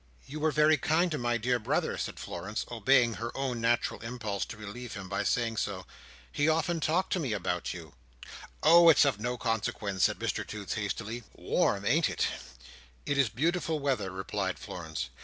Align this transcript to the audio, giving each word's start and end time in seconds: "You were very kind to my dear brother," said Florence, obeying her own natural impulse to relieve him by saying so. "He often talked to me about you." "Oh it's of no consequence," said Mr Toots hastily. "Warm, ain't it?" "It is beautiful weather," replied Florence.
"You 0.25 0.39
were 0.39 0.49
very 0.51 0.77
kind 0.77 1.11
to 1.11 1.19
my 1.19 1.37
dear 1.37 1.59
brother," 1.59 1.95
said 1.95 2.17
Florence, 2.17 2.65
obeying 2.71 3.13
her 3.17 3.31
own 3.37 3.61
natural 3.61 3.99
impulse 3.99 4.45
to 4.45 4.57
relieve 4.57 4.95
him 4.95 5.07
by 5.07 5.21
saying 5.23 5.57
so. 5.57 5.85
"He 6.31 6.49
often 6.49 6.79
talked 6.79 7.13
to 7.13 7.19
me 7.19 7.33
about 7.33 7.71
you." 7.71 7.93
"Oh 8.63 8.89
it's 8.89 9.05
of 9.05 9.19
no 9.19 9.37
consequence," 9.37 10.05
said 10.05 10.17
Mr 10.17 10.43
Toots 10.43 10.73
hastily. 10.73 11.21
"Warm, 11.35 11.85
ain't 11.85 12.09
it?" 12.09 12.25
"It 13.05 13.19
is 13.19 13.29
beautiful 13.29 13.77
weather," 13.79 14.09
replied 14.09 14.57
Florence. 14.57 15.11